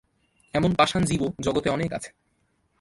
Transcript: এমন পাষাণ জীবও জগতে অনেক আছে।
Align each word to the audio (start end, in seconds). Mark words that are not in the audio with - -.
এমন 0.53 0.71
পাষাণ 0.75 1.01
জীবও 1.03 1.27
জগতে 1.41 1.67
অনেক 1.69 1.89
আছে। 1.93 2.09